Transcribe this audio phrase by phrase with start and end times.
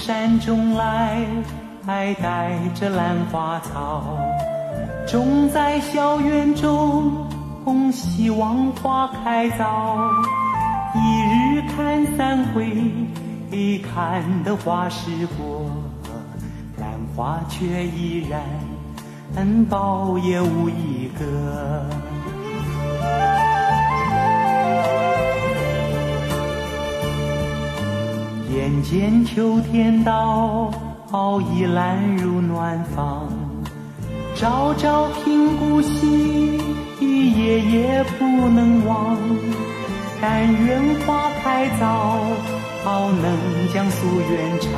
[0.00, 1.20] 山中来，
[1.86, 4.16] 还带着兰花草，
[5.06, 7.12] 种在校园中，
[7.92, 9.98] 希望花开早。
[10.94, 12.90] 一日看三回，
[13.78, 15.66] 看得花时过，
[16.78, 18.40] 兰花却依然
[19.68, 21.84] 苞也无一个。
[28.52, 30.72] 眼见秋天到，
[31.54, 33.28] 已兰入暖房，
[34.34, 36.58] 朝朝频顾惜，
[36.98, 39.16] 夜夜不能忘。
[40.20, 42.18] 但愿花开早，
[42.84, 44.72] 能将夙愿偿。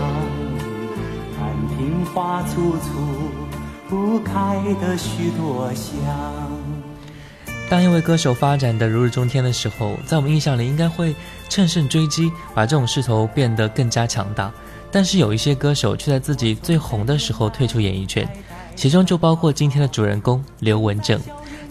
[1.39, 2.91] 但听花簇簇，
[3.89, 6.52] 不开的许多香。
[7.73, 11.17] 当一位歌手发展的如日中天的时候，在我们印象里应该会
[11.49, 14.53] 乘胜追击，把这种势头变得更加强大。
[14.91, 18.29] 但是有一些歌手却在自己最红的时候退出演艺圈，
[18.77, 21.19] 其中就包括今天的主人公刘文正。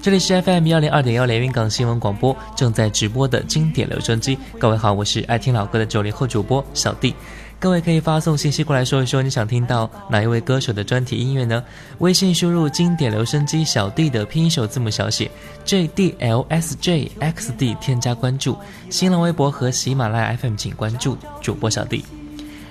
[0.01, 4.39] 这里是 FM 幺零二点幺连云港新闻广播正在直播的经典留声机。
[4.57, 7.13] 各位好，我是爱听老歌的九零后主播小弟。
[7.61, 11.63] 各位可以发送信息过来说一说你想听到哪一位歌手的专题音乐呢？
[11.99, 15.29] 微信输入经典留声机小弟的拼音首字母小写
[15.63, 18.57] J D L S J X D 添加关注。
[18.89, 22.03] 新浪微博和喜马拉雅 FM 请关注主播小弟。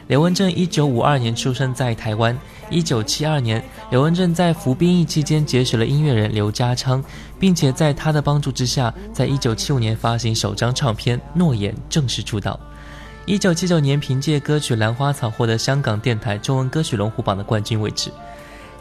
[0.09, 2.37] 刘文正一九五二年出生在台湾。
[2.69, 3.63] 一九七二年，
[3.93, 7.01] 刘文正在服兵役期间结识了音乐人刘家昌，
[7.39, 12.59] 并且在他的帮助之下，在一九七五年发行首张唱片《诺言》，正式出道。
[13.31, 18.11] 一九七九年，凭借歌曲《兰花草》获得香港电台中文歌曲龙虎榜的冠军位置。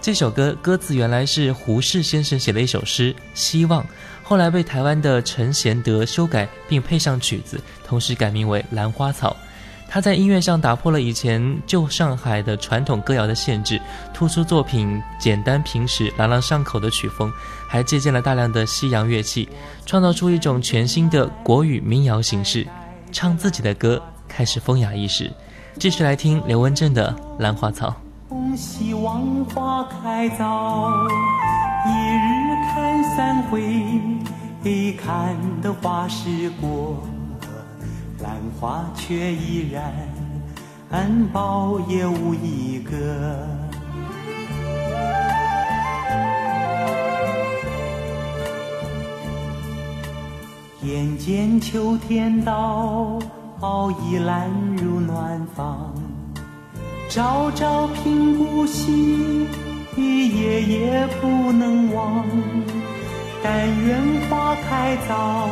[0.02, 3.84] 这首歌歌词原来是胡适先生写的一首诗《希望》，
[4.24, 9.30] 后来被台湾的陈贤德修改并配上曲子，同时改名为《兰花草》。
[9.88, 13.80] 他在音乐上打破了以前旧上海的传统歌谣的限制，
[14.16, 17.32] 突出作品简单平实、朗朗上口的曲风，
[17.68, 19.48] 还借鉴了大量的西洋乐器，
[19.86, 22.66] 创造出一种全新的国语民谣形式，
[23.12, 25.30] 唱自己的歌开始风雅一时。
[25.78, 27.94] 继续来听刘文正的《兰花草》。
[28.56, 30.92] 希望花开早，
[31.86, 33.62] 一日看三回，
[34.98, 37.04] 看得花时过。
[38.22, 39.94] 兰花却依然，
[41.34, 43.48] 苞也无一个。
[50.82, 53.20] 眼见秋天到，
[53.92, 55.94] 已揽入暖房。
[57.10, 59.48] 朝朝频顾惜，
[59.98, 62.26] 夜夜不能忘。
[63.44, 64.00] 但愿
[64.30, 65.50] 花开早。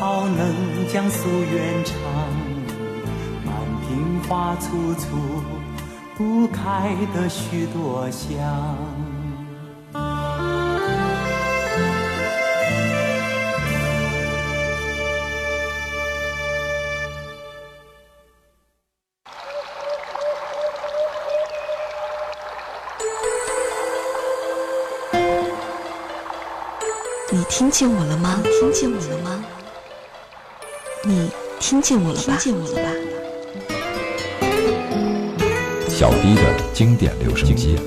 [0.00, 1.94] 能将夙愿偿，
[3.44, 3.54] 满
[3.86, 5.42] 庭花簇簇，
[6.16, 8.40] 不开的许多香。
[27.32, 28.42] 你听见我了吗？
[28.42, 29.44] 你听见我了吗？
[31.04, 31.30] 你
[31.60, 32.22] 听见我了吧？
[32.22, 32.90] 听见我了吧？
[35.88, 36.42] 小 D 的
[36.74, 37.78] 经典留声机，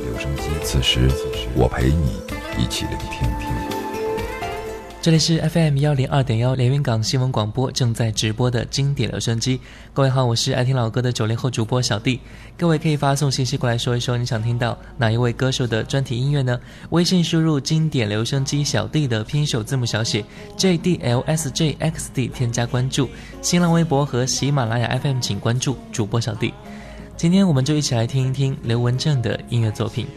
[0.63, 1.09] 此时
[1.55, 2.21] 我陪你
[2.57, 3.72] 一起聆听。
[5.03, 9.59] 这里是 FM 幺零二点幺连云港新闻广播正在直播的经典留声机。
[9.91, 12.21] 各位好，我是爱听老歌的九零后主播小弟。
[12.57, 16.57] 各位可以发送信息过来说一说你想听到哪一位歌手的专题音乐呢？
[16.91, 20.23] 微信输入经典留声机小弟的拼音首字母小写
[20.55, 23.09] J D L S J X D 添加关注。
[23.41, 26.53] 新浪微博和喜马拉雅 FM 请关注主播小弟。
[27.17, 30.07] 今天我们就一起来听一听刘文正的音乐作品。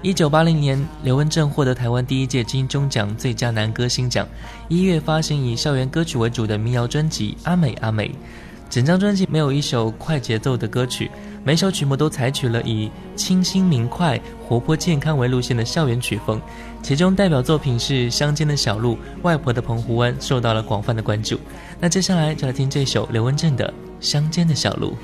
[0.00, 4.24] 一九八零年，刘文正获得台湾第一届金钟奖最佳男歌星奖。
[4.68, 8.06] 一月发行以校园歌曲为主的民谣专辑《阿美阿美》，
[8.70, 11.10] 整张专辑没有一首快节奏的歌曲，
[11.42, 16.40] 每首曲目都采取了以清新明快、活泼健康为路线的校园曲风。
[16.80, 18.92] 其中代表作品是《乡间的小路》，
[19.22, 21.40] 《外婆的澎湖湾》受到了广泛的关注。
[21.80, 23.68] 那接下来就来听这首刘文正的
[24.00, 24.96] 《乡间的小路》。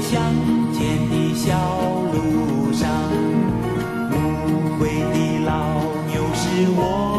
[0.00, 0.34] 乡
[0.72, 1.52] 间的小
[2.12, 2.88] 路上，
[4.10, 5.52] 无悔的老
[6.08, 7.09] 牛是我。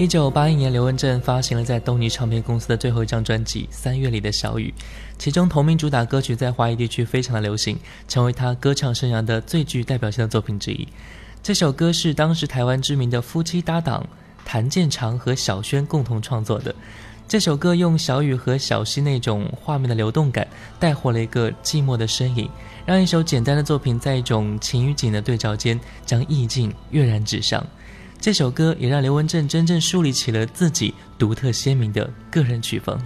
[0.00, 4.72] 一九八一年，刘文正发行了在东尼唱片公司的最后一张专辑《三月里的小雨》，
[5.18, 10.88] 其中同名主打歌曲在华语地区非常的流行，成为他歌唱生涯的最具代表性的作品之一。
[11.42, 14.08] 这首歌是当时台湾知名的夫妻搭档
[14.42, 16.74] 谭健常和小轩共同创作的。
[17.28, 20.48] 这首歌用小雨和小溪那种画面的流动感，
[20.78, 22.48] 带火了一个寂寞的身影，
[22.86, 27.62] 让一首简单的作品在一种情与景的对照间，将意境跃然纸上。
[28.20, 32.98] 这首歌也让刘文正真正树立起了自己独特鲜明的个人曲风。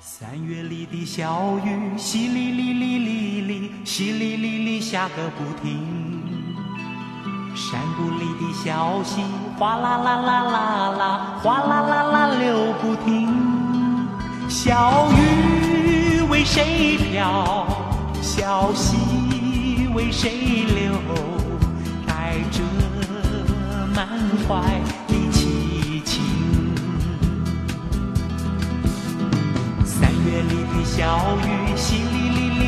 [0.00, 6.22] 三月里的小雨，淅沥沥沥沥沥，淅沥沥沥下个不停。
[7.56, 9.22] 山谷里的小溪，
[9.58, 13.47] 哗啦啦啦啦啦，哗啦啦啦流不停。
[14.48, 17.66] 小雨为谁飘？
[18.22, 20.94] 小溪为谁流？
[22.06, 22.62] 带着
[23.94, 24.08] 满
[24.48, 24.62] 怀
[25.06, 26.24] 的凄清。
[29.84, 32.67] 三月里的小雨，淅沥沥沥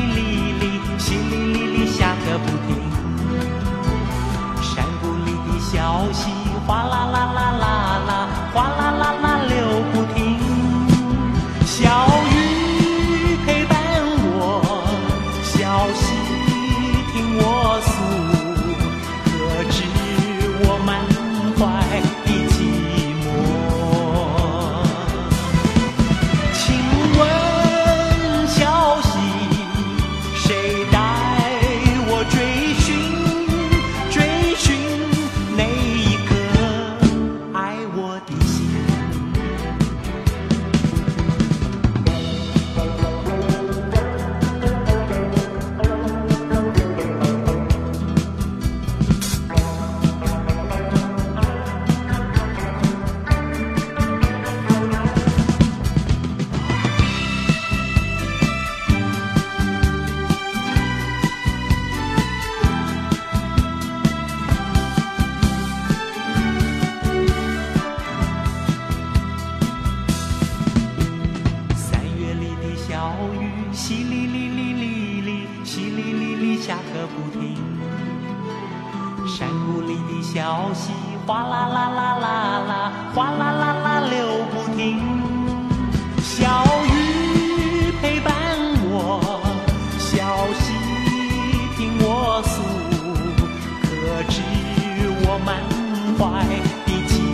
[96.20, 96.44] 怀
[96.84, 97.29] 的寂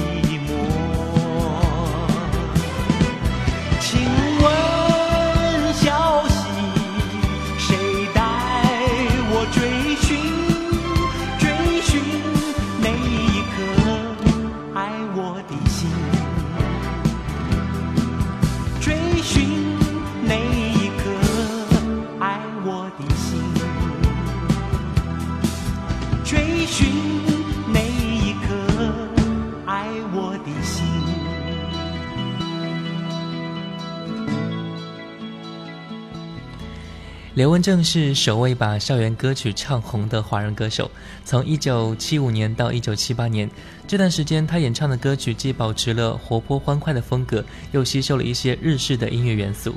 [37.36, 40.90] 刘文正是首位把校园歌曲唱红的华人歌手。
[41.22, 43.50] 从1975年到1978年
[43.86, 49.74] 这段时间，他演唱的歌曲既保持了活泼欢快的风格，又吸收了一些日式的音乐元素。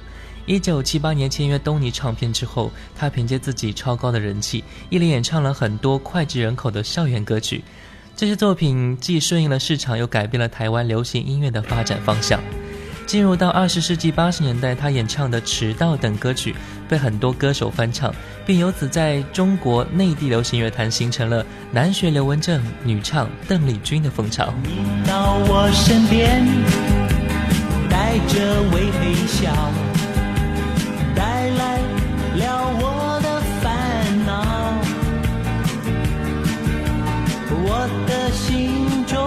[0.47, 7.61] 1978年签约东尼唱片之后，他凭借自己超高的人气，一连演唱了很多脍炙人口的校园歌曲。
[8.15, 12.41] 这些作品既顺应了市场，又改变了台湾流行音乐的发展方向。
[13.09, 16.55] 进入到二十世纪八十年代，他演唱的《迟到》等歌曲
[16.87, 18.13] 被很多歌手翻唱，
[18.45, 24.53] 并由此在中国内地流行乐坛形成了男学刘文正、女唱邓丽君的风潮。
[24.61, 26.45] 你到我身边，
[27.89, 28.91] 带着微
[29.25, 29.51] 笑，
[31.15, 31.79] 带来
[32.35, 34.31] 了我的烦恼。
[37.63, 39.17] 我的心中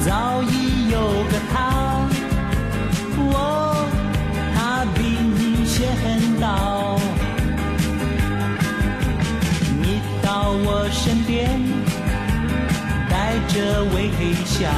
[0.00, 0.98] 早已有
[1.30, 1.73] 个他，
[13.92, 14.08] 微
[14.44, 14.70] 笑，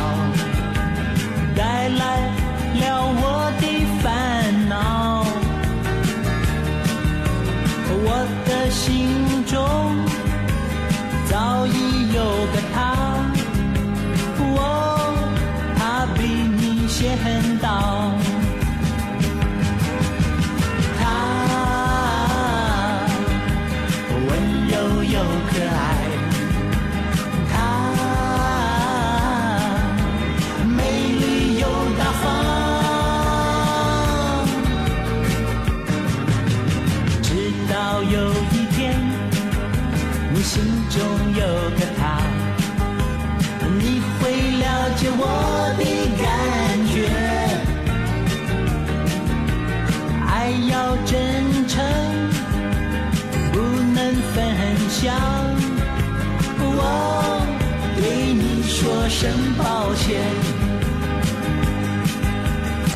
[59.18, 60.20] 声抱歉，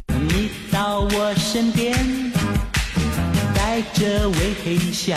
[0.07, 1.97] 你到我身边，
[3.55, 5.17] 带着微笑。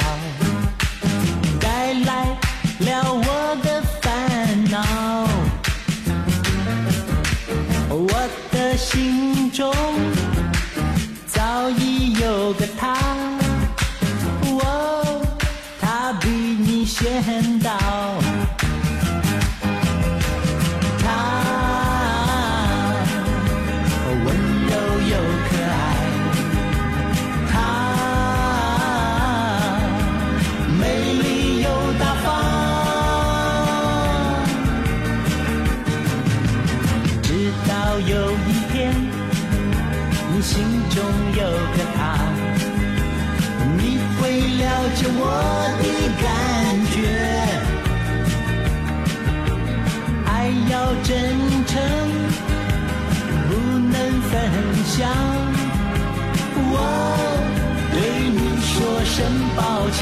[59.55, 60.01] 抱歉。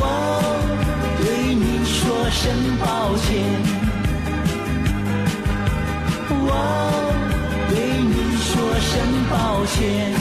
[0.00, 0.02] 我
[1.18, 3.26] 对你说声抱歉。
[6.30, 6.50] 我
[7.70, 8.48] 对你说
[8.80, 8.90] 声
[9.30, 10.17] 抱歉。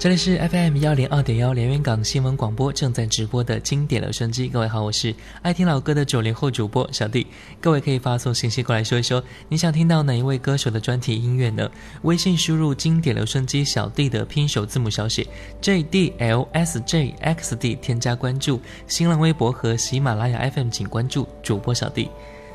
[0.00, 4.48] 这里是 FM 幺零二点幺连云港新闻广播正在直播的经典留声机。
[4.48, 7.26] 各位好，我是爱听老歌的九零后主播小弟。
[7.60, 11.70] 各位可以发送信息过来说一说，你想听到哪一位歌手的专题音乐呢？
[12.00, 15.26] 微信输入经典留声机小弟的拼首字母小写
[15.60, 18.58] J D L S J X D，添加关注。
[18.86, 22.08] 新浪微博和喜马拉雅 FM 请关注主播小弟。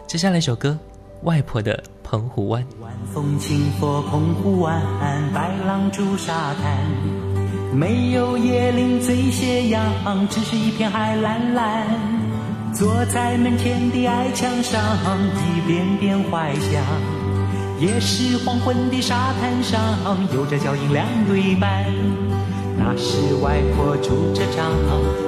[0.07, 0.75] 接下来一首歌，
[1.21, 2.65] 外婆的澎湖湾。
[2.81, 4.81] 晚风轻拂澎湖湾，
[5.31, 7.14] 白浪逐沙滩。
[7.73, 9.83] 没有椰林醉斜阳，
[10.29, 11.87] 只是一片海蓝蓝。
[12.73, 14.81] 坐在门前的矮墙上，
[15.33, 16.83] 一遍遍怀想。
[17.79, 19.81] 也是黄昏的沙滩上，
[20.33, 21.85] 有着脚印两对半。
[22.77, 24.71] 那是外婆拄着杖，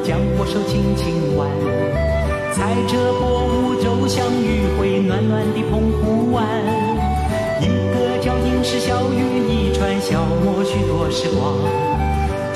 [0.03, 1.48] 将我手轻轻挽。
[2.53, 6.44] 踩着薄雾走向余晖暖暖的澎湖湾。
[7.62, 9.15] 一个脚印是小雨
[9.48, 11.96] 一串，消磨许多时光。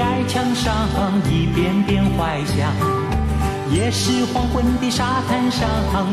[0.00, 0.72] 矮墙上
[1.30, 2.72] 一遍遍怀想，
[3.70, 5.68] 也是黄昏的沙滩上，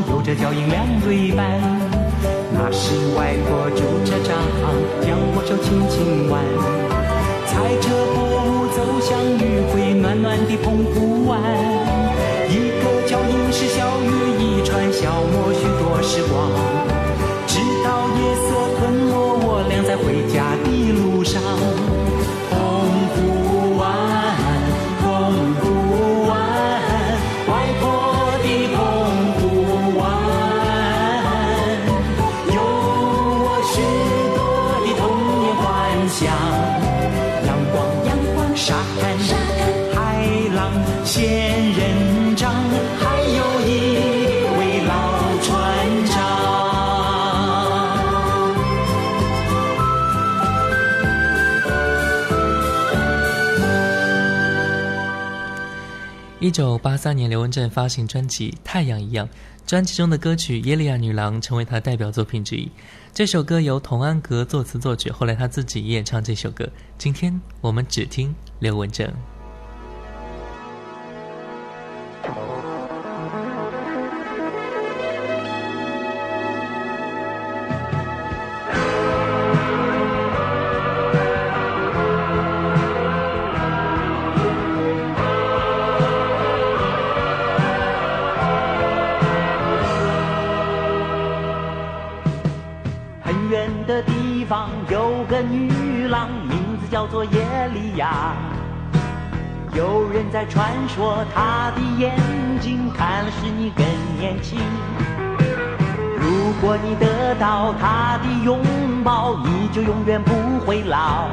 [0.09, 1.59] 有着脚印两对半。
[2.53, 4.35] 那是外婆拄着杖，
[5.01, 6.43] 将我手轻轻挽。
[7.45, 11.41] 踩着薄雾走向余晖暖暖的澎湖湾。
[12.49, 12.51] 一
[12.81, 14.07] 个脚印是小雨
[14.39, 16.76] 一串，消磨许多时光。
[56.39, 59.27] 一九八三年，刘文正发行专辑《太阳一样》，
[59.65, 62.69] 专辑中的歌曲《耶利亚女郎》成为他代表作品之一。
[63.11, 66.69] 这首歌由童安格作词作曲，后来他自己演唱这首歌。
[66.95, 69.11] 今天我们只听刘文正。
[100.37, 102.15] 在传说，他的眼
[102.61, 103.83] 睛看了使你更
[104.19, 104.59] 年轻。
[106.15, 108.59] 如果你得到他的拥
[109.03, 111.27] 抱，你就永远不会老。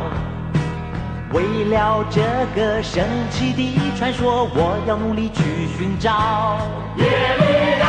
[1.35, 2.23] 为了这
[2.57, 6.57] 个神奇的传说，我要努力去寻找。
[6.97, 7.05] 耶
[7.37, 7.84] 利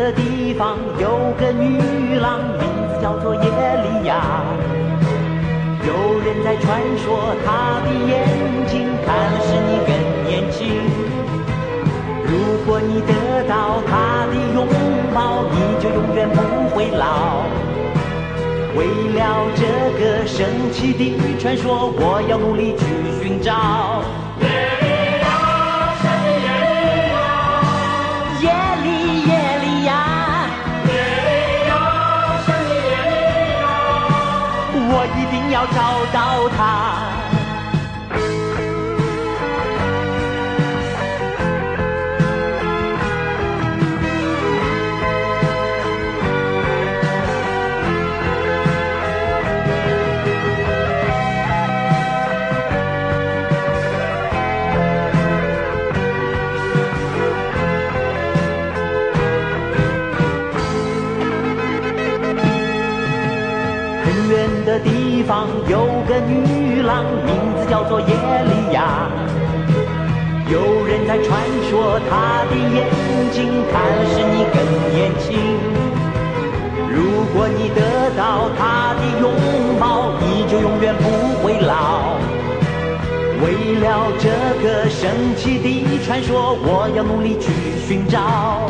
[0.00, 1.78] 的地方有个女
[2.18, 4.42] 郎，名字叫做耶利亚。
[5.86, 8.26] 有人在传说，她的眼
[8.66, 9.92] 睛看了使你更
[10.26, 10.58] 年轻。
[12.24, 12.30] 如
[12.64, 14.66] 果你得到她的拥
[15.14, 17.44] 抱，你就永远不会老。
[18.74, 19.20] 为了
[19.54, 19.66] 这
[20.00, 22.86] 个神奇的传说，我要努力去
[23.22, 24.02] 寻找。
[35.60, 36.99] 要找到他。
[65.68, 69.08] 有个女郎，名字叫做耶利亚。
[70.50, 72.88] 有人在传说，她的眼
[73.30, 74.56] 睛看了使你更
[74.92, 75.28] 年轻。
[76.88, 79.30] 如果你得到她的拥
[79.78, 81.04] 抱，你就永远不
[81.44, 82.18] 会老。
[83.42, 84.28] 为了这
[84.62, 87.52] 个神奇的传说，我要努力去
[87.86, 88.68] 寻找。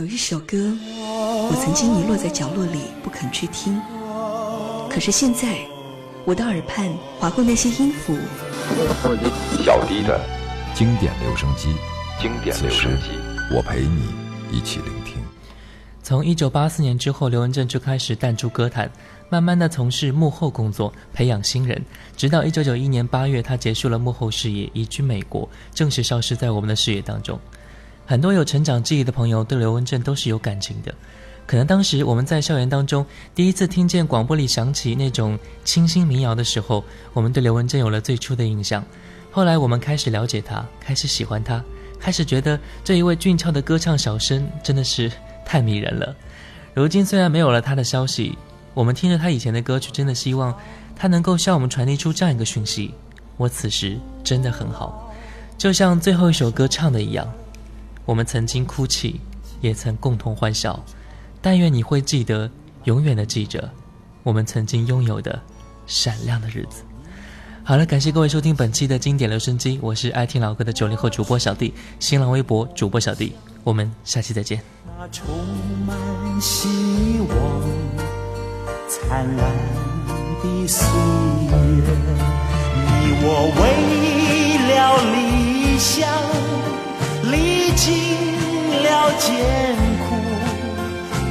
[0.00, 0.56] 有一首歌，
[0.96, 3.78] 我曾经遗落在角落里不肯去听，
[4.88, 5.58] 可是现在，
[6.24, 8.16] 我的耳畔划过那些音符，
[9.62, 10.18] 小迪的
[10.74, 11.74] 经典留声机，
[12.18, 13.10] 经典留声机
[13.54, 14.08] 我陪你
[14.50, 15.16] 一起聆听。
[16.02, 18.90] 从一九八四年之后，刘文正就开始淡出歌坛，
[19.28, 21.78] 慢慢的从事幕后工作，培养新人。
[22.16, 27.38] 直到一九九一年八月，他结束了幕后事业，移居美国，正式消失在我们的视野当中。
[28.10, 30.92] 很多有成长记忆的朋友对刘文正都是有感情的。
[31.46, 38.84] 可能当时我们在校园当中第一次听见广播里响起那种清新民谣的时候，我们对刘文正有了最初的印象。
[39.30, 41.62] 后来我们开始了解他，开始喜欢他，
[42.00, 45.08] 开始觉得这一位俊俏的歌唱小生真的是
[45.44, 46.12] 太迷人了。
[46.74, 48.36] 如今虽然没有了他的消息，
[48.74, 50.52] 我们听着他以前的歌曲，真的希望
[50.96, 52.92] 他能够向我们传递出这样一个讯息：
[53.36, 55.14] 我此时真的很好，
[55.56, 57.32] 就像最后一首歌唱的一样。
[58.04, 59.20] 我们曾经哭泣，
[59.60, 60.82] 也曾共同欢笑。
[61.40, 62.50] 但愿你会记得，
[62.84, 63.70] 永远的记着，
[64.22, 65.40] 我们曾经拥有的
[65.86, 66.82] 闪亮的日子。
[67.62, 74.60] 好了，感谢各位收听本期的经典留声机，我是爱听老歌的九零后主播小弟，新浪微博主播小弟，我们下期再见。
[74.98, 75.26] 那充
[75.86, 75.96] 满
[76.40, 76.68] 希
[77.20, 77.36] 望、
[78.88, 79.54] 灿烂
[80.42, 81.84] 的岁月，
[82.74, 83.60] 你我为
[84.68, 84.78] 了
[85.14, 86.08] 理想
[87.30, 87.92] 历经
[88.82, 89.28] 了艰
[90.04, 90.16] 苦，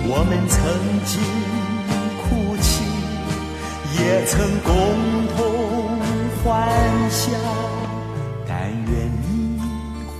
[0.07, 0.57] 我们曾
[1.05, 1.19] 经
[2.21, 2.83] 哭泣，
[4.01, 4.67] 也曾共
[5.35, 5.37] 同
[6.43, 6.47] 欢
[7.09, 7.31] 笑。
[8.47, 9.61] 但愿你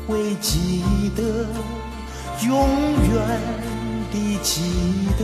[0.06, 0.84] 会记
[1.16, 1.48] 得，
[2.46, 2.52] 永
[3.12, 3.18] 远
[4.12, 5.22] 地记得，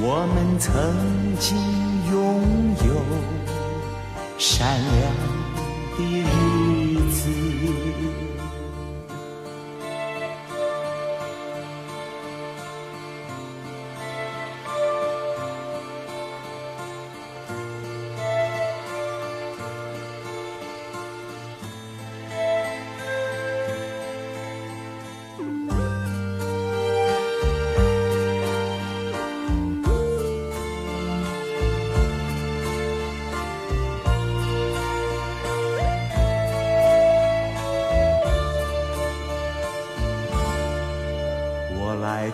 [0.00, 0.72] 我们曾
[1.38, 1.56] 经
[2.10, 2.16] 拥
[2.86, 2.90] 有
[4.38, 5.12] 闪亮
[5.96, 6.26] 的日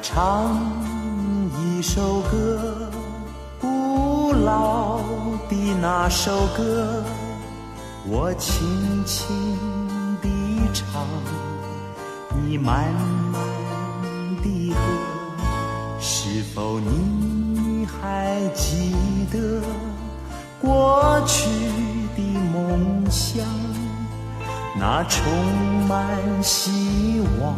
[0.07, 0.61] 唱
[1.59, 2.91] 一首歌，
[3.59, 4.99] 古老
[5.49, 7.03] 的那首歌，
[8.07, 9.27] 我轻轻
[10.21, 10.29] 地
[10.75, 11.07] 唱，
[12.37, 12.93] 你慢
[13.33, 13.41] 慢
[14.43, 14.79] 地和。
[15.99, 18.93] 是否你还记
[19.33, 19.63] 得
[20.61, 21.49] 过去
[22.15, 23.43] 的梦想？
[24.79, 25.25] 那充
[25.89, 26.07] 满
[26.43, 27.55] 希望。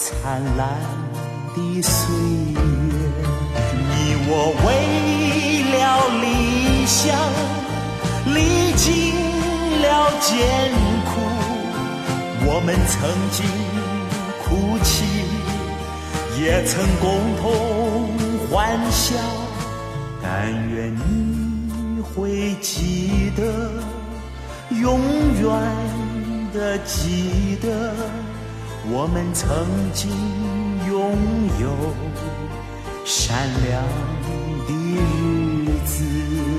[0.00, 0.78] 灿烂
[1.58, 2.14] 的岁
[2.54, 2.58] 月，
[3.88, 3.92] 你
[4.28, 4.32] 我
[4.64, 4.66] 为
[5.72, 5.76] 了
[6.22, 6.24] 理
[6.86, 6.96] 想
[8.34, 8.38] 历
[8.76, 8.86] 尽
[9.82, 9.86] 了
[10.20, 10.28] 艰
[11.04, 11.10] 苦，
[12.46, 12.96] 我们曾
[13.32, 13.38] 经
[14.44, 14.46] 哭
[14.84, 15.04] 泣，
[16.40, 17.06] 也曾共
[17.40, 17.44] 同
[18.50, 19.14] 欢笑。
[20.22, 20.26] 但
[20.68, 23.40] 愿你会记得，
[24.80, 25.00] 永
[25.40, 25.48] 远
[26.52, 27.94] 的记得。
[28.90, 30.10] 我们曾经
[31.08, 31.16] 拥
[31.60, 31.94] 有
[33.04, 33.82] 善良
[34.66, 36.57] 的日子。